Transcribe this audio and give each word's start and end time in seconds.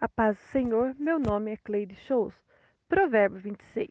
A 0.00 0.08
paz 0.08 0.36
do 0.36 0.42
Senhor, 0.52 0.94
meu 0.96 1.18
nome 1.18 1.50
é 1.50 1.56
Cleide 1.56 1.96
Shows. 1.96 2.32
Provérbio 2.88 3.40
26, 3.40 3.90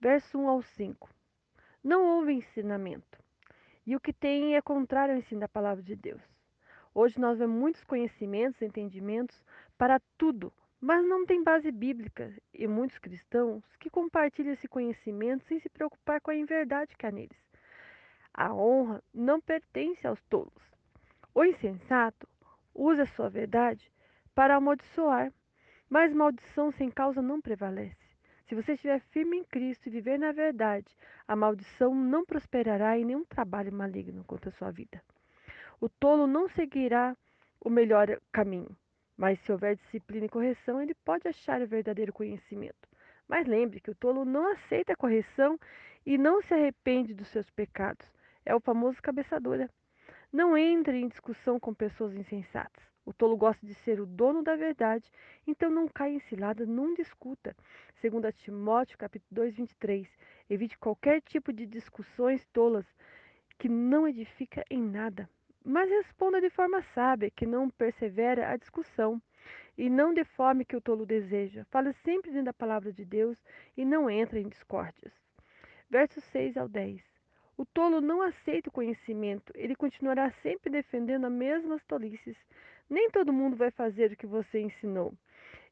verso 0.00 0.38
1 0.38 0.48
ao 0.48 0.62
5. 0.62 1.10
Não 1.84 2.06
houve 2.06 2.32
ensinamento, 2.32 3.22
e 3.86 3.94
o 3.94 4.00
que 4.00 4.14
tem 4.14 4.56
é 4.56 4.62
contrário 4.62 5.12
ao 5.12 5.18
ensino 5.18 5.42
da 5.42 5.48
palavra 5.48 5.82
de 5.82 5.94
Deus. 5.94 6.22
Hoje 6.94 7.20
nós 7.20 7.38
vemos 7.38 7.54
muitos 7.54 7.84
conhecimentos, 7.84 8.62
entendimentos 8.62 9.44
para 9.76 10.00
tudo, 10.16 10.50
mas 10.80 11.06
não 11.06 11.26
tem 11.26 11.44
base 11.44 11.70
bíblica, 11.70 12.34
e 12.54 12.66
muitos 12.66 12.96
cristãos 12.96 13.62
que 13.78 13.90
compartilham 13.90 14.54
esse 14.54 14.66
conhecimento 14.66 15.44
sem 15.44 15.60
se 15.60 15.68
preocupar 15.68 16.18
com 16.22 16.30
a 16.30 16.34
inverdade 16.34 16.96
que 16.96 17.04
há 17.04 17.12
neles. 17.12 17.38
A 18.32 18.54
honra 18.54 19.04
não 19.12 19.38
pertence 19.38 20.06
aos 20.06 20.22
tolos. 20.30 20.72
O 21.34 21.44
insensato 21.44 22.26
usa 22.74 23.04
sua 23.04 23.28
verdade 23.28 23.92
para 24.38 24.54
amaldiçoar, 24.54 25.32
mas 25.90 26.14
maldição 26.14 26.70
sem 26.70 26.92
causa 26.92 27.20
não 27.20 27.40
prevalece. 27.40 27.96
Se 28.46 28.54
você 28.54 28.74
estiver 28.74 29.00
firme 29.10 29.38
em 29.38 29.42
Cristo 29.42 29.88
e 29.88 29.90
viver 29.90 30.16
na 30.16 30.30
verdade, 30.30 30.86
a 31.26 31.34
maldição 31.34 31.92
não 31.92 32.24
prosperará 32.24 32.96
em 32.96 33.04
nenhum 33.04 33.24
trabalho 33.24 33.72
maligno 33.72 34.22
contra 34.22 34.50
a 34.50 34.52
sua 34.52 34.70
vida. 34.70 35.02
O 35.80 35.88
tolo 35.88 36.28
não 36.28 36.48
seguirá 36.50 37.16
o 37.60 37.68
melhor 37.68 38.16
caminho, 38.30 38.70
mas 39.16 39.40
se 39.40 39.50
houver 39.50 39.74
disciplina 39.74 40.26
e 40.26 40.28
correção, 40.28 40.80
ele 40.80 40.94
pode 41.04 41.26
achar 41.26 41.60
o 41.60 41.66
verdadeiro 41.66 42.12
conhecimento. 42.12 42.88
Mas 43.26 43.44
lembre 43.44 43.80
que 43.80 43.90
o 43.90 43.96
tolo 43.96 44.24
não 44.24 44.52
aceita 44.52 44.92
a 44.92 44.96
correção 44.96 45.58
e 46.06 46.16
não 46.16 46.40
se 46.42 46.54
arrepende 46.54 47.12
dos 47.12 47.26
seus 47.26 47.50
pecados. 47.50 48.06
É 48.46 48.54
o 48.54 48.60
famoso 48.60 49.02
cabeça 49.02 49.40
dura. 49.40 49.68
Não 50.30 50.58
entre 50.58 50.98
em 50.98 51.08
discussão 51.08 51.58
com 51.58 51.72
pessoas 51.72 52.14
insensatas. 52.14 52.84
O 53.02 53.14
tolo 53.14 53.34
gosta 53.34 53.66
de 53.66 53.72
ser 53.72 53.98
o 53.98 54.04
dono 54.04 54.42
da 54.42 54.56
verdade, 54.56 55.10
então 55.46 55.70
não 55.70 55.88
caia 55.88 56.12
em 56.12 56.18
cilada, 56.18 56.66
não 56.66 56.92
discuta. 56.92 57.56
Segundo 57.94 58.30
Timóteo, 58.30 58.98
capítulo 58.98 59.30
2, 59.30 59.56
23. 59.56 60.06
Evite 60.50 60.76
qualquer 60.76 61.22
tipo 61.22 61.50
de 61.50 61.64
discussões 61.64 62.46
tolas 62.52 62.84
que 63.58 63.70
não 63.70 64.06
edifica 64.06 64.62
em 64.70 64.82
nada. 64.82 65.30
Mas 65.64 65.88
responda 65.88 66.42
de 66.42 66.50
forma 66.50 66.82
sábia, 66.82 67.30
que 67.30 67.46
não 67.46 67.70
persevera 67.70 68.50
a 68.50 68.56
discussão. 68.58 69.22
E 69.78 69.88
não 69.88 70.12
de 70.12 70.24
forma 70.24 70.62
que 70.62 70.76
o 70.76 70.80
tolo 70.80 71.06
deseja. 71.06 71.64
Fale 71.70 71.94
sempre 71.94 72.30
dentro 72.30 72.44
da 72.44 72.52
palavra 72.52 72.92
de 72.92 73.04
Deus 73.06 73.42
e 73.74 73.82
não 73.82 74.10
entre 74.10 74.40
em 74.40 74.48
discórdias. 74.48 75.14
Versos 75.88 76.22
6 76.24 76.58
ao 76.58 76.68
10. 76.68 77.07
O 77.58 77.66
tolo 77.66 78.00
não 78.00 78.22
aceita 78.22 78.68
o 78.68 78.72
conhecimento, 78.72 79.52
ele 79.56 79.74
continuará 79.74 80.30
sempre 80.42 80.70
defendendo 80.70 81.26
as 81.26 81.32
mesmas 81.32 81.84
tolices. 81.86 82.36
Nem 82.88 83.10
todo 83.10 83.32
mundo 83.32 83.56
vai 83.56 83.72
fazer 83.72 84.12
o 84.12 84.16
que 84.16 84.28
você 84.28 84.60
ensinou. 84.60 85.12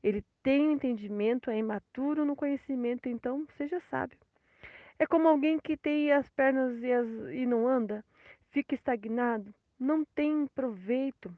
Ele 0.03 0.25
tem 0.42 0.73
entendimento, 0.73 1.48
é 1.48 1.57
imaturo 1.57 2.25
no 2.25 2.34
conhecimento, 2.34 3.09
então 3.09 3.47
seja 3.57 3.81
sábio. 3.89 4.19
É 4.98 5.07
como 5.07 5.29
alguém 5.29 5.61
que 5.61 5.77
tem 5.77 6.11
as 6.11 6.29
pernas 6.31 6.83
e, 6.83 6.92
as, 6.92 7.07
e 7.33 7.47
não 7.47 7.69
anda, 7.69 8.05
fica 8.51 8.75
estagnado, 8.75 9.55
não 9.79 10.05
tem 10.05 10.48
proveito. 10.48 11.33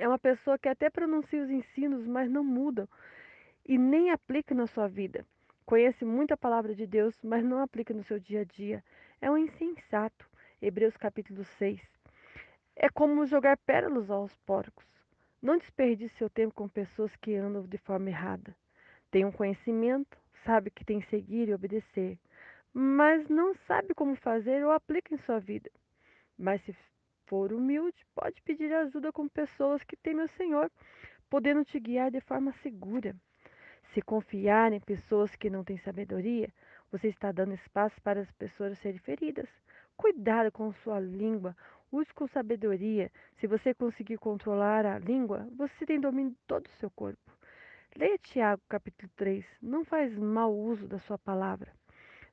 É 0.00 0.08
uma 0.08 0.18
pessoa 0.18 0.58
que 0.58 0.68
até 0.68 0.90
pronuncia 0.90 1.40
os 1.40 1.48
ensinos, 1.48 2.04
mas 2.08 2.28
não 2.28 2.42
muda 2.42 2.88
e 3.64 3.78
nem 3.78 4.10
aplica 4.10 4.52
na 4.52 4.66
sua 4.66 4.88
vida. 4.88 5.24
Conhece 5.66 6.04
muita 6.04 6.36
palavra 6.36 6.74
de 6.74 6.86
Deus, 6.86 7.18
mas 7.22 7.42
não 7.42 7.62
aplica 7.62 7.94
no 7.94 8.04
seu 8.04 8.20
dia 8.20 8.42
a 8.42 8.44
dia. 8.44 8.84
É 9.18 9.30
um 9.30 9.38
insensato. 9.38 10.28
Hebreus 10.60 10.94
capítulo 10.94 11.42
6. 11.42 11.80
É 12.76 12.90
como 12.90 13.24
jogar 13.24 13.56
pérolas 13.56 14.10
aos 14.10 14.34
porcos. 14.44 14.84
Não 15.40 15.56
desperdice 15.56 16.14
seu 16.16 16.28
tempo 16.28 16.54
com 16.54 16.68
pessoas 16.68 17.16
que 17.16 17.34
andam 17.34 17.62
de 17.62 17.78
forma 17.78 18.10
errada. 18.10 18.54
Tem 19.10 19.24
um 19.24 19.32
conhecimento, 19.32 20.18
sabe 20.44 20.70
que 20.70 20.84
tem 20.84 21.00
que 21.00 21.08
seguir 21.08 21.48
e 21.48 21.54
obedecer, 21.54 22.18
mas 22.70 23.26
não 23.30 23.54
sabe 23.66 23.94
como 23.94 24.16
fazer 24.16 24.62
ou 24.66 24.70
aplica 24.70 25.14
em 25.14 25.18
sua 25.18 25.40
vida. 25.40 25.70
Mas 26.36 26.62
se 26.64 26.76
for 27.24 27.54
humilde, 27.54 28.04
pode 28.14 28.42
pedir 28.42 28.70
ajuda 28.70 29.10
com 29.10 29.26
pessoas 29.26 29.82
que 29.82 29.96
temem 29.96 30.26
o 30.26 30.36
Senhor, 30.36 30.70
podendo 31.30 31.64
te 31.64 31.80
guiar 31.80 32.10
de 32.10 32.20
forma 32.20 32.52
segura. 32.62 33.16
Se 33.94 34.02
confiar 34.02 34.72
em 34.72 34.80
pessoas 34.80 35.36
que 35.36 35.48
não 35.48 35.62
têm 35.62 35.78
sabedoria, 35.78 36.48
você 36.90 37.06
está 37.06 37.30
dando 37.30 37.54
espaço 37.54 37.94
para 38.02 38.22
as 38.22 38.32
pessoas 38.32 38.76
serem 38.80 38.98
feridas. 38.98 39.48
Cuidado 39.96 40.50
com 40.50 40.72
sua 40.72 40.98
língua, 40.98 41.56
use 41.92 42.12
com 42.12 42.26
sabedoria. 42.26 43.08
Se 43.36 43.46
você 43.46 43.72
conseguir 43.72 44.18
controlar 44.18 44.84
a 44.84 44.98
língua, 44.98 45.46
você 45.56 45.86
tem 45.86 46.00
domínio 46.00 46.32
de 46.32 46.38
todo 46.44 46.66
o 46.66 46.76
seu 46.80 46.90
corpo. 46.90 47.30
Leia 47.94 48.18
Tiago 48.18 48.60
capítulo 48.68 49.08
3. 49.14 49.46
Não 49.62 49.84
faz 49.84 50.12
mau 50.18 50.52
uso 50.52 50.88
da 50.88 50.98
sua 50.98 51.16
palavra. 51.16 51.70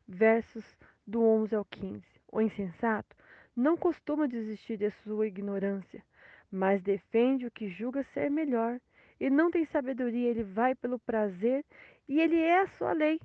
Versos 0.08 0.66
do 1.06 1.22
11 1.24 1.54
ao 1.54 1.66
15. 1.66 2.04
O 2.32 2.42
insensato 2.42 3.16
não 3.56 3.78
costuma 3.78 4.28
desistir 4.28 4.78
de 4.78 4.90
sua 5.04 5.28
ignorância, 5.28 6.04
mas 6.52 6.82
defende 6.82 7.46
o 7.46 7.52
que 7.52 7.70
julga 7.70 8.04
ser 8.16 8.32
melhor 8.32 8.82
e 9.22 9.30
não 9.30 9.52
tem 9.52 9.64
sabedoria, 9.66 10.32
ele 10.32 10.44
vai 10.44 10.74
pelo 10.74 10.98
prazer 10.98 11.64
e 12.10 12.20
ele 12.20 12.40
é 12.40 12.62
a 12.62 12.68
sua 12.70 12.92
lei, 12.92 13.20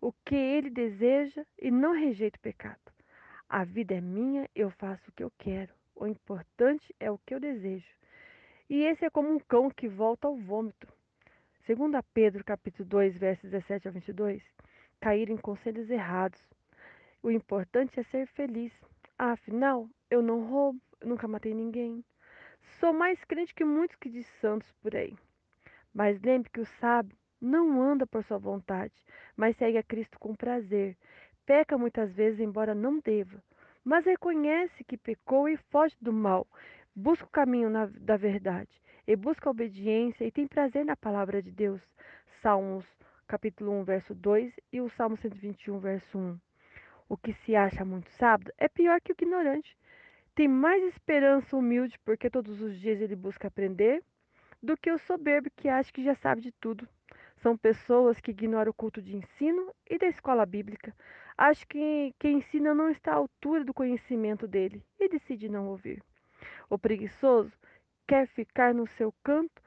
o 0.00 0.12
que 0.24 0.36
ele 0.36 0.70
deseja 0.70 1.44
e 1.58 1.68
não 1.68 1.90
rejeita 1.90 2.38
o 2.38 2.40
pecado. 2.40 2.78
A 3.48 3.64
vida 3.64 3.92
é 3.92 4.00
minha, 4.00 4.48
eu 4.54 4.70
faço 4.70 5.10
o 5.10 5.12
que 5.12 5.24
eu 5.24 5.32
quero. 5.36 5.74
O 5.96 6.06
importante 6.06 6.94
é 7.00 7.10
o 7.10 7.18
que 7.18 7.34
eu 7.34 7.40
desejo. 7.40 7.92
E 8.70 8.84
esse 8.84 9.04
é 9.04 9.10
como 9.10 9.34
um 9.34 9.40
cão 9.40 9.68
que 9.68 9.88
volta 9.88 10.28
ao 10.28 10.36
vômito. 10.36 10.86
Segundo 11.66 11.96
a 11.96 12.04
Pedro, 12.04 12.44
capítulo 12.44 12.88
2, 12.88 13.18
versos 13.18 13.50
17 13.50 13.88
a 13.88 13.90
22, 13.90 14.40
cair 15.00 15.28
em 15.28 15.36
conselhos 15.36 15.90
errados. 15.90 16.40
O 17.20 17.32
importante 17.32 17.98
é 17.98 18.04
ser 18.04 18.28
feliz. 18.28 18.72
Ah, 19.18 19.32
afinal, 19.32 19.88
eu 20.08 20.22
não 20.22 20.44
roubo, 20.48 20.80
nunca 21.04 21.26
matei 21.26 21.52
ninguém. 21.52 22.04
Sou 22.78 22.92
mais 22.92 23.24
crente 23.24 23.52
que 23.52 23.64
muitos 23.64 23.96
que 23.96 24.08
diz 24.08 24.26
santos 24.40 24.70
por 24.80 24.94
aí. 24.94 25.16
Mas 25.94 26.20
lembre 26.22 26.50
que 26.50 26.60
o 26.60 26.66
sábio 26.80 27.16
não 27.40 27.82
anda 27.82 28.06
por 28.06 28.22
sua 28.24 28.38
vontade, 28.38 28.94
mas 29.36 29.56
segue 29.56 29.76
a 29.76 29.82
Cristo 29.82 30.18
com 30.18 30.34
prazer. 30.34 30.96
Peca 31.44 31.76
muitas 31.76 32.12
vezes, 32.12 32.40
embora 32.40 32.74
não 32.74 33.00
deva, 33.00 33.42
mas 33.84 34.06
reconhece 34.06 34.84
que 34.84 34.96
pecou 34.96 35.48
e 35.48 35.56
foge 35.56 35.96
do 36.00 36.12
mal. 36.12 36.46
Busca 36.94 37.24
o 37.24 37.30
caminho 37.30 37.68
na, 37.68 37.86
da 37.86 38.16
verdade 38.16 38.70
e 39.06 39.16
busca 39.16 39.48
a 39.48 39.50
obediência 39.50 40.24
e 40.24 40.30
tem 40.30 40.46
prazer 40.46 40.84
na 40.84 40.96
palavra 40.96 41.42
de 41.42 41.50
Deus. 41.50 41.80
Salmos 42.40 42.86
capítulo 43.26 43.72
1, 43.80 43.84
verso 43.84 44.14
2 44.14 44.52
e 44.72 44.80
o 44.80 44.90
Salmo 44.90 45.16
121, 45.16 45.78
verso 45.78 46.18
1. 46.18 46.38
O 47.08 47.16
que 47.16 47.32
se 47.32 47.56
acha 47.56 47.84
muito 47.84 48.10
sábio 48.10 48.52
é 48.58 48.68
pior 48.68 49.00
que 49.00 49.12
o 49.12 49.16
ignorante. 49.18 49.76
Tem 50.34 50.48
mais 50.48 50.82
esperança 50.84 51.56
humilde 51.56 51.98
porque 52.04 52.30
todos 52.30 52.60
os 52.60 52.78
dias 52.78 53.00
ele 53.00 53.16
busca 53.16 53.48
aprender 53.48 54.02
do 54.62 54.76
que 54.76 54.90
o 54.90 54.98
soberbo 54.98 55.50
que 55.56 55.68
acha 55.68 55.92
que 55.92 56.04
já 56.04 56.14
sabe 56.14 56.40
de 56.40 56.52
tudo. 56.52 56.88
São 57.36 57.56
pessoas 57.56 58.20
que 58.20 58.30
ignoram 58.30 58.70
o 58.70 58.74
culto 58.74 59.02
de 59.02 59.16
ensino 59.16 59.74
e 59.90 59.98
da 59.98 60.06
escola 60.06 60.46
bíblica. 60.46 60.94
Acho 61.36 61.66
que 61.66 62.14
quem 62.18 62.38
ensina 62.38 62.72
não 62.72 62.88
está 62.88 63.12
à 63.12 63.16
altura 63.16 63.64
do 63.64 63.74
conhecimento 63.74 64.46
dele 64.46 64.84
e 65.00 65.08
decide 65.08 65.48
não 65.48 65.66
ouvir. 65.66 66.00
O 66.70 66.78
preguiçoso 66.78 67.52
quer 68.06 68.28
ficar 68.28 68.72
no 68.72 68.86
seu 68.86 69.12
canto 69.24 69.60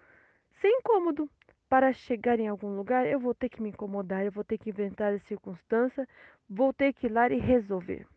sem 0.61 0.79
incômodo. 0.79 1.29
Para 1.67 1.91
chegar 1.91 2.39
em 2.39 2.47
algum 2.47 2.75
lugar, 2.75 3.05
eu 3.07 3.19
vou 3.19 3.33
ter 3.33 3.49
que 3.49 3.61
me 3.61 3.69
incomodar, 3.69 4.23
eu 4.23 4.31
vou 4.31 4.43
ter 4.43 4.57
que 4.57 4.69
inventar 4.69 5.13
a 5.13 5.19
circunstância, 5.19 6.07
vou 6.47 6.71
ter 6.71 6.93
que 6.93 7.07
ir 7.07 7.09
lá 7.09 7.27
e 7.27 7.39
resolver. 7.39 8.07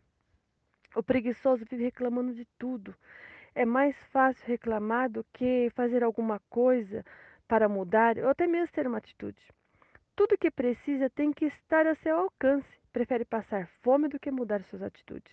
O 0.95 1.03
preguiçoso 1.03 1.65
vive 1.69 1.83
reclamando 1.83 2.33
de 2.33 2.45
tudo 2.57 2.95
é 3.59 3.65
mais 3.65 3.93
fácil 4.05 4.47
reclamar 4.47 5.09
do 5.09 5.21
que 5.33 5.69
fazer 5.75 6.01
alguma 6.01 6.39
coisa 6.49 7.03
para 7.45 7.67
mudar 7.67 8.17
ou 8.17 8.29
até 8.29 8.47
mesmo 8.47 8.73
ter 8.73 8.87
uma 8.87 8.99
atitude. 8.99 9.41
Tudo 10.15 10.37
que 10.37 10.49
precisa 10.49 11.09
tem 11.09 11.33
que 11.33 11.43
estar 11.43 11.85
a 11.85 11.93
seu 11.95 12.15
alcance. 12.15 12.79
Prefere 12.93 13.25
passar 13.25 13.67
fome 13.81 14.07
do 14.07 14.17
que 14.17 14.31
mudar 14.31 14.63
suas 14.63 14.81
atitudes. 14.81 15.29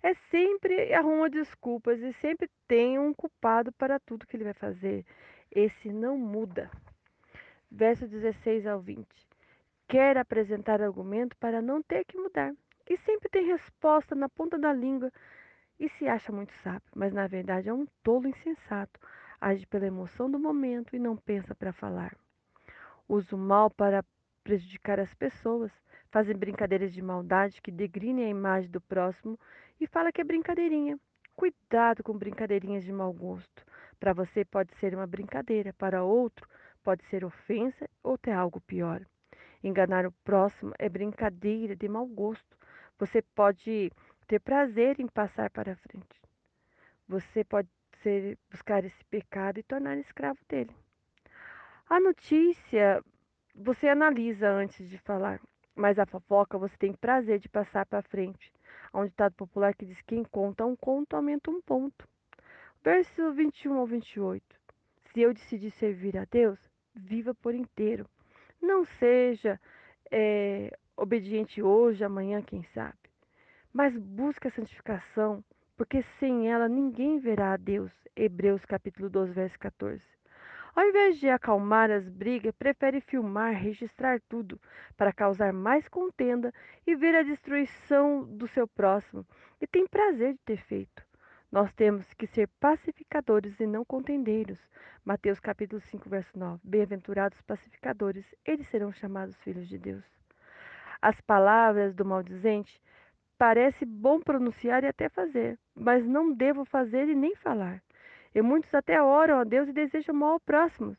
É 0.00 0.14
sempre 0.30 0.94
arruma 0.94 1.28
desculpas 1.28 2.00
e 2.00 2.12
sempre 2.20 2.48
tem 2.68 3.00
um 3.00 3.12
culpado 3.12 3.72
para 3.72 3.98
tudo 3.98 4.28
que 4.28 4.36
ele 4.36 4.44
vai 4.44 4.54
fazer. 4.54 5.04
Esse 5.50 5.92
não 5.92 6.16
muda. 6.16 6.70
Verso 7.68 8.06
16 8.06 8.64
ao 8.68 8.78
20. 8.78 9.04
Quer 9.88 10.16
apresentar 10.18 10.80
argumento 10.80 11.36
para 11.38 11.60
não 11.60 11.82
ter 11.82 12.04
que 12.04 12.16
mudar. 12.16 12.54
E 12.88 12.96
sempre 12.98 13.28
tem 13.28 13.44
resposta 13.44 14.14
na 14.14 14.28
ponta 14.28 14.56
da 14.56 14.72
língua 14.72 15.10
e 15.78 15.88
se 15.90 16.08
acha 16.08 16.32
muito 16.32 16.52
sábio, 16.62 16.88
mas 16.94 17.12
na 17.12 17.26
verdade 17.26 17.68
é 17.68 17.72
um 17.72 17.86
tolo 18.02 18.28
insensato. 18.28 18.98
Age 19.40 19.66
pela 19.66 19.86
emoção 19.86 20.30
do 20.30 20.38
momento 20.38 20.96
e 20.96 20.98
não 20.98 21.16
pensa 21.16 21.54
para 21.54 21.72
falar. 21.72 22.16
Usa 23.08 23.36
o 23.36 23.38
mal 23.38 23.70
para 23.70 24.04
prejudicar 24.42 24.98
as 24.98 25.12
pessoas, 25.14 25.70
fazem 26.10 26.36
brincadeiras 26.36 26.92
de 26.92 27.02
maldade 27.02 27.60
que 27.60 27.70
degrinem 27.70 28.26
a 28.26 28.30
imagem 28.30 28.70
do 28.70 28.80
próximo 28.80 29.38
e 29.80 29.86
fala 29.86 30.10
que 30.10 30.20
é 30.20 30.24
brincadeirinha. 30.24 30.98
Cuidado 31.34 32.02
com 32.02 32.16
brincadeirinhas 32.16 32.84
de 32.84 32.92
mau 32.92 33.12
gosto. 33.12 33.64
Para 34.00 34.14
você 34.14 34.44
pode 34.44 34.74
ser 34.76 34.94
uma 34.94 35.06
brincadeira, 35.06 35.72
para 35.74 36.02
outro 36.02 36.48
pode 36.82 37.04
ser 37.06 37.24
ofensa 37.24 37.90
ou 38.02 38.14
até 38.14 38.32
algo 38.32 38.60
pior. 38.60 39.04
Enganar 39.62 40.06
o 40.06 40.12
próximo 40.24 40.72
é 40.78 40.88
brincadeira 40.88 41.74
de 41.74 41.88
mau 41.88 42.06
gosto. 42.06 42.56
Você 42.98 43.20
pode 43.20 43.90
ter 44.26 44.40
prazer 44.40 44.98
em 44.98 45.06
passar 45.06 45.50
para 45.50 45.76
frente. 45.76 46.20
Você 47.08 47.44
pode 47.44 47.68
ser, 48.02 48.38
buscar 48.50 48.84
esse 48.84 49.04
pecado 49.06 49.58
e 49.58 49.62
tornar 49.62 49.96
escravo 49.98 50.38
dele. 50.48 50.74
A 51.88 52.00
notícia 52.00 53.02
você 53.54 53.88
analisa 53.88 54.50
antes 54.50 54.88
de 54.88 54.98
falar, 54.98 55.40
mas 55.74 55.98
a 55.98 56.06
fofoca 56.06 56.58
você 56.58 56.76
tem 56.76 56.92
prazer 56.92 57.38
de 57.38 57.48
passar 57.48 57.86
para 57.86 58.02
frente. 58.02 58.52
Há 58.92 59.00
um 59.00 59.06
ditado 59.06 59.34
popular 59.34 59.74
que 59.74 59.86
diz 59.86 59.96
que 59.98 60.14
quem 60.16 60.24
conta 60.24 60.64
um 60.64 60.76
conto 60.76 61.14
aumenta 61.14 61.50
um 61.50 61.60
ponto. 61.60 62.06
Verso 62.82 63.32
21 63.32 63.78
ao 63.78 63.86
28. 63.86 64.44
Se 65.12 65.20
eu 65.20 65.32
decidir 65.32 65.70
servir 65.70 66.16
a 66.18 66.24
Deus, 66.24 66.58
viva 66.94 67.34
por 67.34 67.54
inteiro. 67.54 68.08
Não 68.60 68.84
seja 68.84 69.60
é, 70.10 70.76
obediente 70.96 71.62
hoje, 71.62 72.04
amanhã, 72.04 72.42
quem 72.42 72.62
sabe. 72.74 73.05
Mas 73.76 73.94
busque 73.94 74.48
a 74.48 74.50
santificação, 74.50 75.44
porque 75.76 76.00
sem 76.18 76.50
ela 76.50 76.66
ninguém 76.66 77.18
verá 77.18 77.52
a 77.52 77.56
Deus. 77.58 77.92
Hebreus 78.16 78.64
capítulo 78.64 79.10
12, 79.10 79.34
verso 79.34 79.58
14. 79.58 80.02
Ao 80.74 80.82
invés 80.82 81.18
de 81.18 81.28
acalmar 81.28 81.90
as 81.90 82.08
brigas, 82.08 82.54
prefere 82.54 83.02
filmar, 83.02 83.52
registrar 83.52 84.18
tudo, 84.30 84.58
para 84.96 85.12
causar 85.12 85.52
mais 85.52 85.86
contenda 85.88 86.54
e 86.86 86.96
ver 86.96 87.14
a 87.16 87.22
destruição 87.22 88.24
do 88.24 88.48
seu 88.48 88.66
próximo, 88.66 89.26
e 89.60 89.66
tem 89.66 89.86
prazer 89.86 90.32
de 90.32 90.40
ter 90.46 90.62
feito. 90.62 91.04
Nós 91.52 91.70
temos 91.74 92.14
que 92.14 92.26
ser 92.26 92.48
pacificadores 92.58 93.60
e 93.60 93.66
não 93.66 93.84
contendeiros. 93.84 94.58
Mateus 95.04 95.38
capítulo 95.38 95.82
5, 95.82 96.08
verso 96.08 96.38
9. 96.38 96.62
Bem-aventurados 96.64 97.42
pacificadores, 97.42 98.24
eles 98.42 98.66
serão 98.68 98.90
chamados 98.90 99.36
filhos 99.42 99.68
de 99.68 99.76
Deus. 99.76 100.04
As 101.02 101.20
palavras 101.20 101.94
do 101.94 102.06
maldizente 102.06 102.80
parece 103.38 103.84
bom 103.84 104.20
pronunciar 104.20 104.84
e 104.84 104.86
até 104.86 105.08
fazer, 105.08 105.58
mas 105.74 106.04
não 106.06 106.32
devo 106.32 106.64
fazer 106.64 107.08
e 107.08 107.14
nem 107.14 107.34
falar. 107.36 107.82
E 108.34 108.42
muitos 108.42 108.72
até 108.74 109.02
oram 109.02 109.38
a 109.38 109.44
Deus 109.44 109.68
e 109.68 109.72
desejam 109.72 110.14
mal 110.14 110.32
ao 110.32 110.40
próximo. 110.40 110.96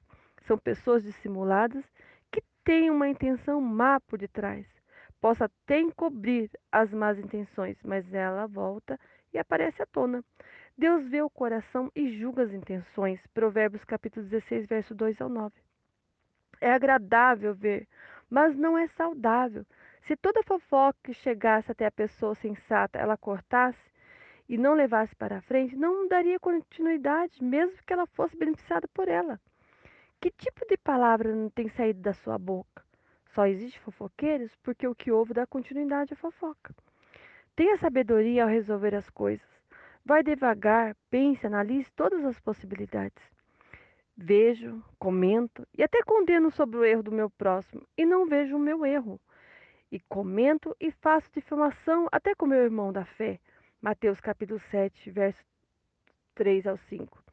São 0.48 0.58
pessoas 0.58 1.04
dissimuladas 1.04 1.84
que 2.32 2.42
têm 2.64 2.90
uma 2.90 3.08
intenção 3.08 3.62
má 3.62 4.00
por 4.00 4.18
detrás. 4.18 4.66
Possa 5.20 5.46
até 5.46 5.80
encobrir 5.80 6.50
as 6.72 6.92
más 6.92 7.18
intenções, 7.18 7.78
mas 7.84 8.12
ela 8.14 8.48
volta 8.48 9.00
e 9.34 9.38
aparece 9.38 9.82
à 9.82 9.86
tona. 9.86 10.24
Deus 10.78 11.08
vê 11.08 11.22
o 11.22 11.30
coração 11.30 11.92
e 11.96 12.18
julga 12.18 12.44
as 12.44 12.54
intenções. 12.54 13.20
Provérbios 13.34 13.84
capítulo 13.84 14.26
16, 14.28 14.68
verso 14.68 14.94
2 14.94 15.20
ao 15.22 15.30
9. 15.30 15.54
É 16.62 16.72
agradável 16.72 17.54
ver, 17.56 17.88
mas 18.30 18.56
não 18.56 18.78
é 18.78 18.88
saudável. 18.90 19.66
Se 20.08 20.16
toda 20.16 20.42
fofoca 20.42 20.98
que 21.04 21.14
chegasse 21.14 21.70
até 21.70 21.86
a 21.86 21.92
pessoa 21.92 22.34
sensata, 22.34 22.98
ela 22.98 23.18
cortasse 23.18 23.92
e 24.48 24.58
não 24.58 24.74
levasse 24.74 25.14
para 25.14 25.40
a 25.40 25.42
frente, 25.42 25.76
não 25.76 26.08
daria 26.08 26.40
continuidade, 26.40 27.44
mesmo 27.44 27.78
que 27.86 27.92
ela 27.92 28.08
fosse 28.08 28.38
beneficiada 28.38 28.88
por 28.94 29.10
ela. 29.10 29.38
Que 30.22 30.32
tipo 30.32 30.66
de 30.66 30.78
palavra 30.78 31.36
não 31.36 31.50
tem 31.50 31.68
saído 31.68 32.00
da 32.00 32.14
sua 32.14 32.38
boca? 32.38 32.86
Só 33.32 33.48
existe 33.48 33.82
fofoqueiros 33.82 34.56
porque 34.64 34.88
o 34.88 34.96
que 34.96 35.12
ouve 35.12 35.34
dá 35.34 35.46
continuidade 35.46 36.14
à 36.14 36.16
fofoca. 36.16 36.74
Tenha 37.54 37.76
sabedoria 37.76 38.44
ao 38.44 38.50
resolver 38.50 38.96
as 38.96 39.10
coisas. 39.10 39.46
Vai 40.06 40.24
devagar, 40.24 40.96
pense, 41.10 41.46
analise 41.46 41.92
todas 41.92 42.24
as 42.24 42.40
possibilidades. 42.40 43.22
Vejo, 44.16 44.82
comento 44.98 45.68
e 45.78 45.84
até 45.84 46.02
condeno 46.02 46.50
sobre 46.50 46.78
o 46.78 46.86
erro 46.86 47.04
do 47.04 47.12
meu 47.12 47.30
próximo 47.30 47.86
e 47.98 48.06
não 48.06 48.26
vejo 48.26 48.56
o 48.56 48.60
meu 48.60 48.86
erro. 48.86 49.20
E 49.92 50.00
comento 50.10 50.76
e 50.80 50.92
faço 50.92 51.32
difamação 51.34 52.08
até 52.12 52.36
com 52.36 52.46
meu 52.46 52.60
irmão 52.60 52.92
da 52.92 53.06
fé. 53.06 53.40
Mateus 53.82 54.20
capítulo 54.20 54.60
7, 54.60 55.10
verso 55.12 55.40
3 56.36 56.68
ao 56.68 56.78
5. 56.78 57.24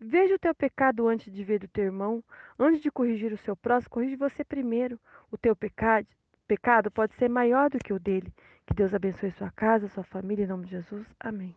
Veja 0.00 0.34
o 0.34 0.38
teu 0.38 0.54
pecado 0.54 1.08
antes 1.08 1.32
de 1.32 1.42
ver 1.42 1.64
o 1.64 1.68
teu 1.68 1.84
irmão. 1.84 2.22
Antes 2.58 2.80
de 2.80 2.90
corrigir 2.90 3.32
o 3.32 3.38
seu 3.38 3.56
próximo, 3.56 3.90
corrige 3.90 4.16
você 4.16 4.44
primeiro. 4.44 4.98
O 5.30 5.36
teu 5.36 5.56
pecado, 5.56 6.06
pecado 6.46 6.90
pode 6.90 7.14
ser 7.14 7.28
maior 7.28 7.68
do 7.68 7.78
que 7.78 7.92
o 7.92 7.98
dele. 7.98 8.32
Que 8.66 8.74
Deus 8.74 8.94
abençoe 8.94 9.32
sua 9.32 9.50
casa, 9.50 9.88
sua 9.88 10.04
família, 10.04 10.44
em 10.44 10.48
nome 10.48 10.66
de 10.66 10.72
Jesus. 10.72 11.06
Amém. 11.18 11.52